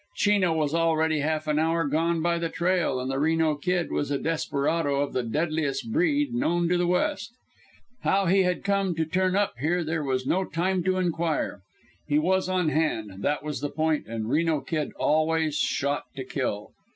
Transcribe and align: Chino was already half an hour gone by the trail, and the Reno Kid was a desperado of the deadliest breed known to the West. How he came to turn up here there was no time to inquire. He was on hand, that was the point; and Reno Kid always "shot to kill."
Chino 0.15 0.51
was 0.53 0.73
already 0.73 1.19
half 1.19 1.45
an 1.45 1.59
hour 1.59 1.85
gone 1.85 2.23
by 2.23 2.39
the 2.39 2.49
trail, 2.49 2.99
and 2.99 3.11
the 3.11 3.19
Reno 3.19 3.53
Kid 3.53 3.91
was 3.91 4.09
a 4.09 4.17
desperado 4.17 4.95
of 4.95 5.13
the 5.13 5.21
deadliest 5.21 5.91
breed 5.91 6.33
known 6.33 6.67
to 6.69 6.75
the 6.79 6.87
West. 6.87 7.35
How 8.01 8.25
he 8.25 8.41
came 8.63 8.95
to 8.95 9.05
turn 9.05 9.35
up 9.35 9.59
here 9.59 9.83
there 9.83 10.03
was 10.03 10.25
no 10.25 10.43
time 10.43 10.83
to 10.85 10.97
inquire. 10.97 11.61
He 12.07 12.17
was 12.17 12.49
on 12.49 12.69
hand, 12.69 13.21
that 13.21 13.43
was 13.43 13.61
the 13.61 13.69
point; 13.69 14.07
and 14.07 14.27
Reno 14.27 14.61
Kid 14.61 14.91
always 14.97 15.55
"shot 15.59 16.05
to 16.15 16.23
kill." 16.23 16.71